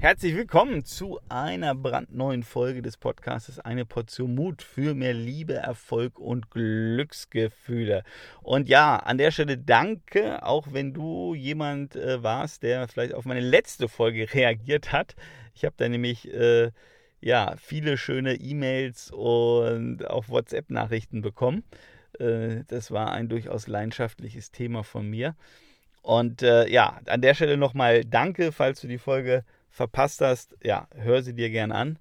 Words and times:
Herzlich 0.00 0.34
willkommen 0.34 0.86
zu 0.86 1.20
einer 1.28 1.74
brandneuen 1.74 2.42
Folge 2.42 2.80
des 2.80 2.96
Podcasts 2.96 3.60
Eine 3.60 3.84
Portion 3.84 4.34
Mut 4.34 4.62
für 4.62 4.94
mehr 4.94 5.12
Liebe, 5.12 5.52
Erfolg 5.52 6.18
und 6.18 6.50
Glücksgefühle. 6.50 8.02
Und 8.40 8.70
ja, 8.70 8.96
an 8.96 9.18
der 9.18 9.30
Stelle 9.30 9.58
danke, 9.58 10.42
auch 10.42 10.68
wenn 10.72 10.94
du 10.94 11.34
jemand 11.34 11.96
äh, 11.96 12.22
warst, 12.22 12.62
der 12.62 12.88
vielleicht 12.88 13.12
auf 13.12 13.26
meine 13.26 13.40
letzte 13.40 13.88
Folge 13.88 14.26
reagiert 14.34 14.90
hat. 14.90 15.16
Ich 15.54 15.66
habe 15.66 15.74
da 15.76 15.86
nämlich 15.86 16.32
äh, 16.32 16.70
ja 17.20 17.54
viele 17.58 17.98
schöne 17.98 18.36
E-Mails 18.36 19.10
und 19.10 20.08
auch 20.08 20.30
WhatsApp-Nachrichten 20.30 21.20
bekommen. 21.20 21.62
Äh, 22.18 22.64
das 22.68 22.90
war 22.90 23.12
ein 23.12 23.28
durchaus 23.28 23.66
leidenschaftliches 23.66 24.50
Thema 24.50 24.82
von 24.82 25.10
mir. 25.10 25.36
Und 26.00 26.40
äh, 26.40 26.66
ja, 26.68 27.00
an 27.04 27.20
der 27.20 27.34
Stelle 27.34 27.58
nochmal 27.58 28.06
danke, 28.06 28.50
falls 28.50 28.80
du 28.80 28.88
die 28.88 28.96
Folge 28.96 29.44
verpasst 29.70 30.20
hast. 30.20 30.56
Ja, 30.62 30.88
hör 30.94 31.22
sie 31.22 31.34
dir 31.34 31.50
gern 31.50 31.72
an. 31.72 31.98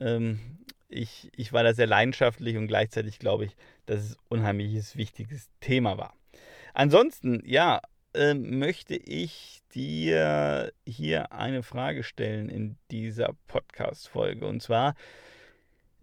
Ähm, 0.00 0.40
ich, 0.88 1.30
ich 1.36 1.52
war 1.52 1.62
da 1.62 1.74
sehr 1.74 1.86
leidenschaftlich 1.86 2.56
und 2.56 2.66
gleichzeitig 2.66 3.18
glaube 3.18 3.44
ich, 3.44 3.56
dass 3.86 4.00
es 4.00 4.16
unheimliches 4.28 4.96
wichtiges 4.96 5.48
Thema 5.60 5.98
war. 5.98 6.14
Ansonsten, 6.72 7.42
ja, 7.44 7.80
äh, 8.14 8.34
möchte 8.34 8.96
ich 8.96 9.60
dir 9.74 10.72
hier 10.86 11.32
eine 11.32 11.62
Frage 11.62 12.02
stellen 12.02 12.48
in 12.48 12.76
dieser 12.90 13.34
Podcast-Folge. 13.46 14.46
Und 14.46 14.62
zwar, 14.62 14.94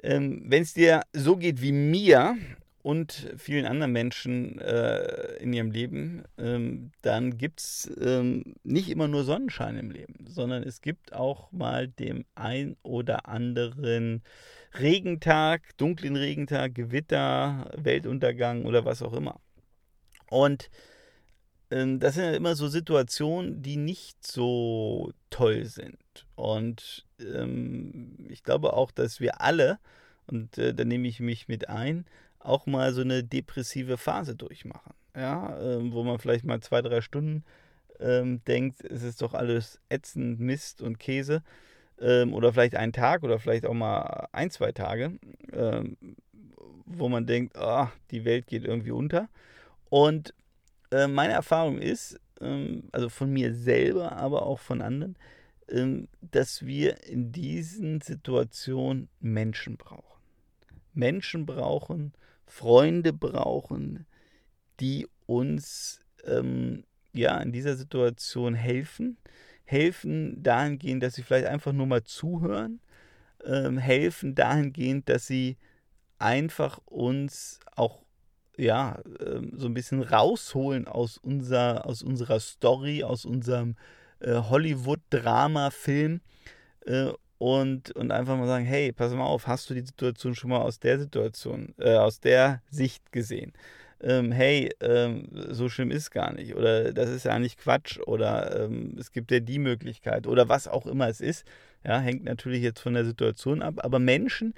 ähm, 0.04 0.44
wenn 0.46 0.64
es 0.64 0.74
dir 0.74 1.02
so 1.14 1.36
geht 1.36 1.62
wie 1.62 1.72
mir, 1.72 2.38
und 2.86 3.34
vielen 3.36 3.66
anderen 3.66 3.94
Menschen 3.94 4.60
äh, 4.60 5.38
in 5.38 5.54
ihrem 5.54 5.72
Leben, 5.72 6.22
ähm, 6.38 6.92
dann 7.02 7.36
gibt 7.36 7.60
es 7.60 7.92
ähm, 8.00 8.54
nicht 8.64 8.92
immer 8.92 9.08
nur 9.08 9.24
Sonnenschein 9.24 9.76
im 9.80 9.90
Leben, 9.90 10.28
sondern 10.28 10.62
es 10.62 10.82
gibt 10.82 11.12
auch 11.12 11.52
mal 11.52 11.88
den 11.88 12.26
ein 12.36 12.78
oder 12.84 13.28
anderen 13.28 14.22
Regentag, 14.80 15.76
dunklen 15.78 16.16
Regentag, 16.16 16.76
Gewitter, 16.76 17.72
Weltuntergang 17.76 18.66
oder 18.66 18.86
was 18.86 19.02
auch 19.02 19.14
immer. 19.14 19.40
Und 20.30 20.70
ähm, 21.72 22.00
das 22.00 22.14
sind 22.14 22.26
ja 22.26 22.34
immer 22.34 22.56
so 22.56 22.68
Situationen, 22.68 23.64
die 23.64 23.78
nicht 23.78 24.28
so 24.28 25.12
toll 25.32 25.66
sind. 25.66 26.28
Und 26.36 27.08
ähm, 27.20 28.28
ich 28.30 28.44
glaube 28.44 28.74
auch, 28.74 28.92
dass 28.92 29.20
wir 29.20 29.42
alle, 29.42 29.80
und 30.28 30.60
äh, 30.60 30.76
da 30.76 30.86
nehme 30.86 31.08
ich 31.08 31.20
mich 31.20 31.48
mit 31.48 31.68
ein, 31.68 32.06
auch 32.46 32.66
mal 32.66 32.94
so 32.94 33.02
eine 33.02 33.24
depressive 33.24 33.98
Phase 33.98 34.36
durchmachen. 34.36 34.94
Ja, 35.16 35.58
ähm, 35.60 35.94
wo 35.94 36.04
man 36.04 36.20
vielleicht 36.20 36.46
mal 36.46 36.60
zwei, 36.62 36.82
drei 36.82 37.02
Stunden 37.02 37.44
ähm, 38.00 38.44
denkt, 38.46 38.84
es 38.84 39.04
ist 39.04 39.22
doch 39.22 39.34
alles 39.34 39.80
ätzend, 39.90 40.40
Mist 40.40 40.82
und 40.82 41.00
Käse. 41.00 41.42
Ähm, 42.00 42.34
oder 42.34 42.52
vielleicht 42.52 42.76
einen 42.76 42.92
Tag 42.92 43.24
oder 43.24 43.40
vielleicht 43.40 43.66
auch 43.66 43.74
mal 43.74 44.28
ein, 44.34 44.52
zwei 44.52 44.74
Tage, 44.74 45.18
ähm, 45.54 45.96
wo 46.86 47.08
man 47.08 47.26
denkt, 47.26 47.56
oh, 47.58 47.88
die 48.12 48.26
Welt 48.26 48.48
geht 48.48 48.66
irgendwie 48.66 48.92
unter. 48.92 49.30
Und 49.90 50.34
äh, 50.92 51.08
meine 51.08 51.34
Erfahrung 51.34 51.80
ist, 51.80 52.20
ähm, 52.42 52.90
also 52.92 53.08
von 53.08 53.32
mir 53.32 53.54
selber, 53.54 54.12
aber 54.14 54.46
auch 54.46 54.60
von 54.60 54.82
anderen, 54.82 55.18
ähm, 55.70 56.10
dass 56.22 56.66
wir 56.66 57.04
in 57.06 57.32
diesen 57.32 58.02
Situationen 58.02 59.08
Menschen 59.22 59.78
brauchen. 59.78 60.22
Menschen 60.94 61.46
brauchen, 61.46 62.14
Freunde 62.46 63.14
brauchen, 63.14 64.06
die 64.80 65.08
uns 65.26 66.02
ähm, 66.26 66.84
ja 67.14 67.38
in 67.40 67.52
dieser 67.52 67.76
Situation 67.76 68.54
helfen. 68.54 69.18
Helfen 69.66 70.44
dahingehend, 70.44 71.02
dass 71.04 71.16
sie 71.16 71.24
vielleicht 71.24 71.48
einfach 71.48 71.74
nur 71.74 71.88
mal 71.88 72.04
zuhören. 72.04 72.82
Ähm, 73.44 73.78
helfen 73.78 74.36
dahingehend, 74.36 75.10
dass 75.10 75.28
sie 75.28 75.58
einfach 76.18 76.80
uns 76.86 77.60
auch 77.76 78.06
ja, 78.58 79.00
ähm, 79.20 79.52
so 79.56 79.68
ein 79.68 79.74
bisschen 79.74 80.02
rausholen 80.02 80.88
aus, 80.88 81.18
unser, 81.18 81.86
aus 81.86 82.02
unserer 82.02 82.40
Story, 82.40 83.04
aus 83.04 83.26
unserem 83.26 83.76
äh, 84.20 84.36
Hollywood-Drama-Film 84.36 86.22
äh, 86.86 87.12
und, 87.38 87.92
und 87.92 88.12
einfach 88.12 88.38
mal 88.38 88.48
sagen, 88.48 88.66
hey, 88.66 88.92
pass 88.92 89.14
mal 89.14 89.26
auf, 89.26 89.48
hast 89.48 89.70
du 89.70 89.74
die 89.74 89.86
Situation 89.86 90.36
schon 90.36 90.50
mal 90.50 90.62
aus 90.62 90.80
der 90.80 91.00
Situation, 91.00 91.74
äh, 91.80 91.96
aus 91.96 92.20
der 92.20 92.62
Sicht 92.70 93.12
gesehen? 93.12 93.54
Ähm, 94.02 94.32
hey, 94.32 94.70
ähm, 94.82 95.30
so 95.50 95.70
schlimm 95.70 95.90
ist 95.90 96.12
gar 96.12 96.34
nicht 96.34 96.56
oder 96.56 96.94
das 96.94 97.10
ist 97.10 97.26
ja 97.26 97.32
eigentlich 97.34 97.58
Quatsch 97.58 97.98
oder 98.06 98.66
ähm, 98.66 98.96
es 99.00 99.12
gibt 99.12 99.32
ja 99.32 99.40
die 99.40 99.60
Möglichkeit 99.60 100.28
oder 100.28 100.50
was 100.50 100.68
auch 100.68 100.86
immer 100.86 101.08
es 101.08 101.22
ist, 101.22 101.46
ja, 101.86 102.00
hängt 102.00 102.26
natürlich 102.26 102.62
jetzt 102.62 102.82
von 102.82 102.94
der 102.94 103.06
Situation 103.06 103.62
ab, 103.62 103.76
aber 103.78 104.00
Menschen, 104.00 104.54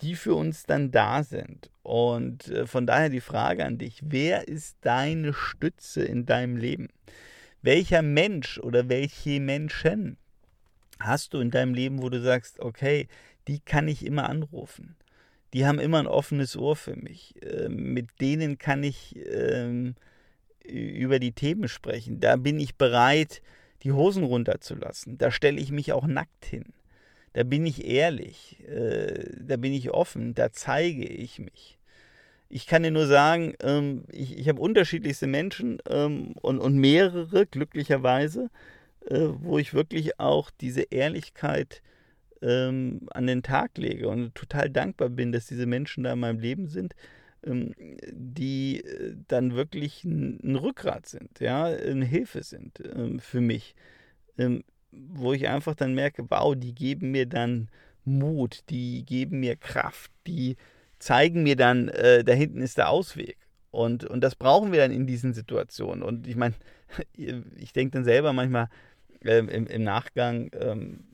die 0.00 0.14
für 0.14 0.34
uns 0.34 0.64
dann 0.64 0.90
da 0.90 1.22
sind 1.22 1.70
und 1.82 2.48
äh, 2.48 2.66
von 2.66 2.86
daher 2.86 3.10
die 3.10 3.20
Frage 3.20 3.66
an 3.66 3.76
dich, 3.76 4.00
wer 4.02 4.48
ist 4.48 4.78
deine 4.80 5.34
Stütze 5.34 6.02
in 6.02 6.24
deinem 6.24 6.56
Leben? 6.56 6.88
Welcher 7.62 8.00
Mensch 8.00 8.58
oder 8.58 8.88
welche 8.88 9.40
Menschen 9.40 10.16
hast 11.00 11.34
du 11.34 11.40
in 11.40 11.50
deinem 11.50 11.74
Leben, 11.74 12.02
wo 12.02 12.08
du 12.08 12.20
sagst, 12.20 12.60
okay, 12.60 13.08
die 13.48 13.60
kann 13.60 13.88
ich 13.88 14.04
immer 14.04 14.28
anrufen. 14.28 14.96
Die 15.52 15.66
haben 15.66 15.80
immer 15.80 15.98
ein 15.98 16.06
offenes 16.06 16.56
Ohr 16.56 16.76
für 16.76 16.96
mich. 16.96 17.34
Ähm, 17.42 17.92
mit 17.92 18.08
denen 18.20 18.58
kann 18.58 18.84
ich 18.84 19.16
ähm, 19.16 19.94
über 20.64 21.18
die 21.18 21.32
Themen 21.32 21.68
sprechen. 21.68 22.20
Da 22.20 22.36
bin 22.36 22.60
ich 22.60 22.76
bereit, 22.76 23.42
die 23.82 23.92
Hosen 23.92 24.24
runterzulassen. 24.24 25.18
Da 25.18 25.30
stelle 25.30 25.60
ich 25.60 25.72
mich 25.72 25.92
auch 25.92 26.06
nackt 26.06 26.44
hin. 26.44 26.66
Da 27.32 27.42
bin 27.42 27.66
ich 27.66 27.84
ehrlich. 27.84 28.62
Äh, 28.68 29.24
da 29.40 29.56
bin 29.56 29.72
ich 29.72 29.90
offen. 29.90 30.34
Da 30.34 30.52
zeige 30.52 31.04
ich 31.04 31.38
mich. 31.38 31.78
Ich 32.48 32.66
kann 32.66 32.82
dir 32.82 32.90
nur 32.90 33.06
sagen, 33.06 33.54
ähm, 33.60 34.04
ich, 34.10 34.36
ich 34.36 34.48
habe 34.48 34.60
unterschiedlichste 34.60 35.26
Menschen 35.26 35.78
ähm, 35.88 36.34
und, 36.42 36.58
und 36.58 36.76
mehrere, 36.76 37.46
glücklicherweise 37.46 38.50
äh, 39.06 39.28
wo 39.38 39.58
ich 39.58 39.74
wirklich 39.74 40.18
auch 40.20 40.50
diese 40.50 40.82
Ehrlichkeit 40.82 41.82
ähm, 42.42 43.08
an 43.10 43.26
den 43.26 43.42
Tag 43.42 43.76
lege 43.78 44.08
und 44.08 44.34
total 44.34 44.70
dankbar 44.70 45.08
bin, 45.08 45.32
dass 45.32 45.46
diese 45.46 45.66
Menschen 45.66 46.04
da 46.04 46.12
in 46.12 46.20
meinem 46.20 46.40
Leben 46.40 46.68
sind, 46.68 46.94
ähm, 47.44 47.74
die 48.12 48.82
äh, 48.84 49.16
dann 49.28 49.54
wirklich 49.54 50.04
ein, 50.04 50.40
ein, 50.42 50.56
Rückgrat 50.56 51.06
sind, 51.06 51.40
ja, 51.40 51.64
eine 51.64 52.04
Hilfe 52.04 52.42
sind 52.42 52.82
ähm, 52.94 53.18
für 53.18 53.40
mich, 53.40 53.74
ähm, 54.38 54.64
wo 54.90 55.32
ich 55.32 55.48
einfach 55.48 55.74
dann 55.74 55.94
merke, 55.94 56.30
wow, 56.30 56.54
die 56.56 56.74
geben 56.74 57.10
mir 57.10 57.26
dann 57.26 57.68
Mut, 58.04 58.60
die 58.70 59.04
geben 59.04 59.40
mir 59.40 59.56
Kraft, 59.56 60.10
die 60.26 60.56
zeigen 60.98 61.42
mir 61.42 61.56
dann, 61.56 61.88
äh, 61.88 62.24
da 62.24 62.32
hinten 62.32 62.60
ist 62.60 62.78
der 62.78 62.90
Ausweg. 62.90 63.36
Und, 63.70 64.04
und 64.04 64.22
das 64.22 64.34
brauchen 64.34 64.72
wir 64.72 64.80
dann 64.80 64.90
in 64.90 65.06
diesen 65.06 65.32
Situationen. 65.32 66.02
Und 66.02 66.26
ich 66.26 66.36
meine, 66.36 66.54
ich 67.14 67.72
denke 67.72 67.92
dann 67.92 68.04
selber 68.04 68.32
manchmal, 68.32 68.68
ähm, 69.24 69.48
im, 69.48 69.66
im, 69.66 69.82
Nachgang, 69.82 70.50
ähm, 70.58 71.04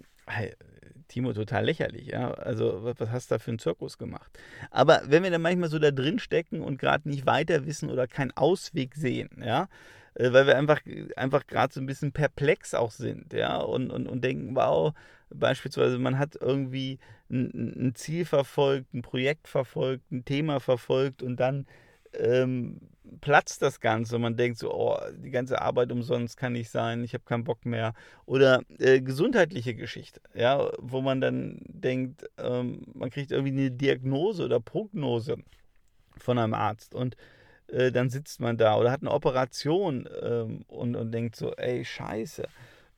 Timo, 1.08 1.32
total 1.32 1.64
lächerlich, 1.64 2.08
ja. 2.08 2.32
Also, 2.32 2.82
was, 2.82 2.98
was, 2.98 3.10
hast 3.10 3.30
du 3.30 3.36
da 3.36 3.38
für 3.38 3.50
einen 3.50 3.58
Zirkus 3.58 3.98
gemacht? 3.98 4.30
Aber 4.70 5.02
wenn 5.06 5.22
wir 5.22 5.30
dann 5.30 5.42
manchmal 5.42 5.68
so 5.68 5.78
da 5.78 5.90
drin 5.90 6.18
stecken 6.18 6.62
und 6.62 6.78
gerade 6.78 7.08
nicht 7.08 7.26
weiter 7.26 7.66
wissen 7.66 7.90
oder 7.90 8.06
keinen 8.06 8.32
Ausweg 8.36 8.94
sehen, 8.94 9.30
ja, 9.44 9.68
äh, 10.14 10.32
weil 10.32 10.46
wir 10.46 10.56
einfach, 10.56 10.80
einfach 11.16 11.46
gerade 11.46 11.72
so 11.72 11.80
ein 11.80 11.86
bisschen 11.86 12.12
perplex 12.12 12.74
auch 12.74 12.90
sind, 12.90 13.32
ja, 13.32 13.58
und, 13.58 13.90
und, 13.90 14.08
und 14.08 14.24
denken, 14.24 14.56
wow, 14.56 14.94
beispielsweise 15.30 15.98
man 15.98 16.18
hat 16.18 16.36
irgendwie 16.40 16.98
ein, 17.30 17.88
ein 17.88 17.94
Ziel 17.94 18.24
verfolgt, 18.24 18.92
ein 18.94 19.02
Projekt 19.02 19.48
verfolgt, 19.48 20.10
ein 20.10 20.24
Thema 20.24 20.60
verfolgt 20.60 21.22
und 21.22 21.38
dann 21.38 21.66
ähm, 22.14 22.80
platzt 23.20 23.62
das 23.62 23.80
Ganze 23.80 24.16
und 24.16 24.22
man 24.22 24.36
denkt 24.36 24.58
so, 24.58 24.72
oh, 24.72 24.98
die 25.12 25.30
ganze 25.30 25.60
Arbeit 25.60 25.92
umsonst 25.92 26.36
kann 26.36 26.52
nicht 26.52 26.70
sein, 26.70 27.04
ich 27.04 27.14
habe 27.14 27.24
keinen 27.24 27.44
Bock 27.44 27.64
mehr. 27.64 27.94
Oder 28.24 28.62
äh, 28.78 29.00
gesundheitliche 29.00 29.74
Geschichte, 29.74 30.20
ja, 30.34 30.70
wo 30.78 31.00
man 31.00 31.20
dann 31.20 31.60
denkt, 31.66 32.28
ähm, 32.38 32.82
man 32.94 33.10
kriegt 33.10 33.32
irgendwie 33.32 33.52
eine 33.52 33.70
Diagnose 33.70 34.44
oder 34.44 34.60
Prognose 34.60 35.38
von 36.18 36.38
einem 36.38 36.54
Arzt 36.54 36.94
und 36.94 37.16
äh, 37.68 37.90
dann 37.90 38.10
sitzt 38.10 38.40
man 38.40 38.56
da 38.56 38.76
oder 38.76 38.90
hat 38.90 39.02
eine 39.02 39.10
Operation 39.10 40.08
ähm, 40.22 40.64
und, 40.68 40.96
und 40.96 41.12
denkt 41.12 41.36
so, 41.36 41.52
ey, 41.54 41.84
scheiße. 41.84 42.44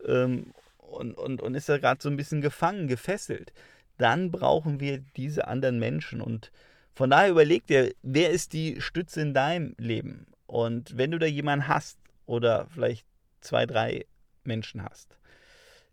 Ähm, 0.06 0.52
und, 0.76 1.14
und, 1.14 1.42
und 1.42 1.54
ist 1.54 1.68
da 1.68 1.78
gerade 1.78 2.02
so 2.02 2.08
ein 2.08 2.16
bisschen 2.16 2.40
gefangen, 2.40 2.88
gefesselt. 2.88 3.52
Dann 3.98 4.30
brauchen 4.30 4.80
wir 4.80 4.98
diese 5.16 5.48
anderen 5.48 5.78
Menschen 5.78 6.20
und 6.20 6.50
von 6.98 7.10
daher 7.10 7.30
überleg 7.30 7.64
dir, 7.68 7.94
wer 8.02 8.30
ist 8.30 8.52
die 8.52 8.80
Stütze 8.80 9.20
in 9.20 9.32
deinem 9.32 9.76
Leben? 9.78 10.26
Und 10.48 10.98
wenn 10.98 11.12
du 11.12 11.20
da 11.20 11.26
jemanden 11.26 11.68
hast 11.68 11.96
oder 12.26 12.66
vielleicht 12.74 13.06
zwei, 13.40 13.66
drei 13.66 14.04
Menschen 14.42 14.82
hast, 14.82 15.16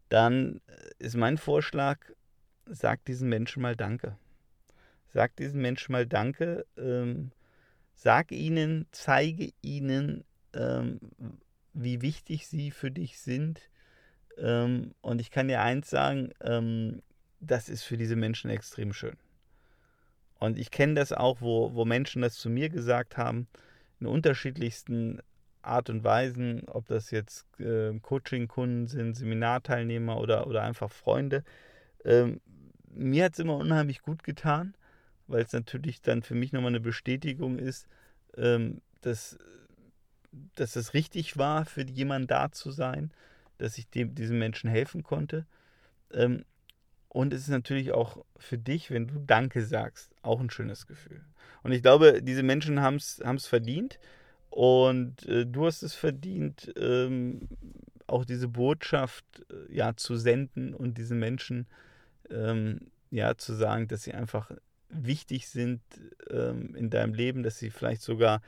dann 0.10 0.62
ist 0.98 1.16
mein 1.16 1.38
Vorschlag, 1.38 2.00
sag 2.66 3.06
diesen 3.06 3.30
Menschen 3.30 3.62
mal 3.62 3.75
Danke. 3.75 4.18
Sag 5.13 5.36
diesen 5.36 5.62
Menschen 5.62 5.92
mal 5.92 6.07
Danke. 6.07 6.66
Ähm, 6.75 7.31
sag 7.94 8.31
ihnen, 8.31 8.88
zeige 8.92 9.54
ihnen, 9.62 10.24
ähm, 10.54 11.00
wie 11.74 12.02
wichtig 12.02 12.48
sie 12.48 12.72
für 12.72 12.90
dich 12.90 13.19
sind, 13.19 13.69
Ähm, 14.38 14.96
und 15.02 15.22
ich 15.22 15.31
kann 15.31 15.48
dir 15.48 15.62
eins 15.62 15.90
sagen, 15.90 16.31
ähm, 16.42 17.02
das 17.40 17.69
ist 17.69 17.84
für 17.84 17.96
diese 17.96 18.18
Menschen 18.18 18.50
extrem 18.50 18.92
schön. 18.92 19.16
Und 20.39 20.57
ich 20.57 20.71
kenne 20.71 20.95
das 20.95 21.11
auch, 21.11 21.41
wo, 21.41 21.73
wo 21.73 21.85
Menschen 21.85 22.21
das 22.21 22.35
zu 22.35 22.49
mir 22.49 22.69
gesagt 22.69 23.17
haben, 23.17 23.47
in 23.99 24.07
unterschiedlichsten 24.07 25.21
Art 25.61 25.89
und 25.89 26.03
Weisen, 26.03 26.63
ob 26.67 26.87
das 26.87 27.11
jetzt 27.11 27.45
äh, 27.59 27.97
Coaching-Kunden 27.99 28.87
sind, 28.87 29.15
Seminarteilnehmer 29.15 30.17
oder, 30.17 30.47
oder 30.47 30.61
einfach 30.61 30.91
Freunde. 30.91 31.43
Ähm, 32.03 32.41
mir 32.93 33.25
hat 33.25 33.33
es 33.33 33.39
immer 33.39 33.57
unheimlich 33.57 34.01
gut 34.01 34.23
getan, 34.23 34.75
weil 35.27 35.43
es 35.43 35.53
natürlich 35.53 36.01
dann 36.01 36.21
für 36.21 36.35
mich 36.35 36.53
nochmal 36.53 36.69
eine 36.69 36.79
Bestätigung 36.79 37.57
ist, 37.57 37.87
ähm, 38.37 38.81
dass, 39.01 39.37
dass 40.55 40.75
es 40.75 40.93
richtig 40.93 41.37
war, 41.37 41.65
für 41.65 41.85
jemanden 41.85 42.27
da 42.27 42.51
zu 42.51 42.71
sein, 42.71 43.11
dass 43.57 43.77
ich 43.77 43.89
dem, 43.89 44.15
diesem 44.15 44.37
Menschen 44.37 44.69
helfen 44.69 45.03
konnte. 45.03 45.45
Ähm, 46.13 46.45
und 47.15 47.33
es 47.33 47.44
ist 47.44 47.47
natürlich 47.47 47.94
auch 47.94 48.25
für 48.35 48.57
dich, 48.57 48.91
wenn 48.91 49.07
du 49.07 49.23
Danke 49.25 49.63
sagst, 49.63 50.13
auch 50.21 50.41
ein 50.41 50.50
schönes 50.50 50.85
Gefühl. 50.85 51.21
Und 51.63 51.71
ich 51.71 51.81
glaube, 51.81 52.21
diese 52.21 52.44
Menschen 52.44 52.81
haben 52.81 52.97
es 52.97 53.47
verdient. 53.47 54.00
Und 54.50 55.25
äh, 55.25 55.45
du 55.45 55.65
hast 55.65 55.81
es 55.81 55.95
verdient, 55.95 56.73
ähm, 56.75 57.47
auch 58.06 58.25
diese 58.25 58.50
Botschaft 58.50 59.23
äh, 59.50 59.73
ja, 59.73 59.95
zu 59.95 60.17
senden 60.17 60.73
und 60.73 60.97
diesen 60.97 61.17
Menschen 61.17 61.67
ähm, 62.29 62.81
ja, 63.12 63.38
zu 63.38 63.53
sagen, 63.53 63.88
dass 63.88 64.03
sie 64.03 64.13
einfach 64.13 64.51
wichtig 64.89 65.47
sind 65.47 65.79
ähm, 66.29 66.75
in 66.75 66.89
deinem 66.89 67.13
Leben, 67.13 67.44
dass 67.44 67.57
sie 67.57 67.69
vielleicht 67.69 68.01
sogar 68.01 68.41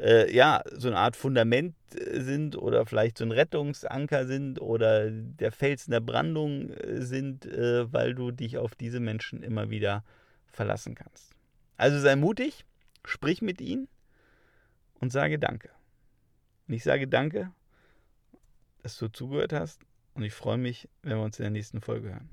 äh, 0.00 0.34
ja, 0.34 0.62
so 0.72 0.88
eine 0.88 0.96
Art 0.96 1.16
Fundament 1.16 1.74
äh, 1.94 2.20
sind 2.20 2.56
oder 2.56 2.86
vielleicht 2.86 3.18
so 3.18 3.24
ein 3.24 3.32
Rettungsanker 3.32 4.26
sind 4.26 4.60
oder 4.60 5.10
der 5.10 5.52
Felsen 5.52 5.90
der 5.90 6.00
Brandung 6.00 6.70
äh, 6.70 7.02
sind, 7.02 7.46
äh, 7.46 7.92
weil 7.92 8.14
du 8.14 8.30
dich 8.30 8.58
auf 8.58 8.74
diese 8.74 9.00
Menschen 9.00 9.42
immer 9.42 9.70
wieder 9.70 10.04
verlassen 10.46 10.94
kannst. 10.94 11.32
Also 11.76 11.98
sei 11.98 12.16
mutig, 12.16 12.64
sprich 13.04 13.42
mit 13.42 13.60
ihnen 13.60 13.88
und 15.00 15.12
sage 15.12 15.38
Danke. 15.38 15.70
Und 16.66 16.74
ich 16.74 16.82
sage 16.82 17.06
Danke, 17.06 17.50
dass 18.82 18.96
du 18.96 19.08
zugehört 19.08 19.52
hast 19.52 19.82
und 20.14 20.22
ich 20.22 20.32
freue 20.32 20.58
mich, 20.58 20.88
wenn 21.02 21.18
wir 21.18 21.24
uns 21.24 21.38
in 21.38 21.44
der 21.44 21.50
nächsten 21.50 21.80
Folge 21.80 22.08
hören. 22.08 22.28